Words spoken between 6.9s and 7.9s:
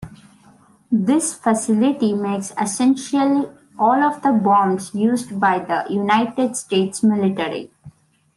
military.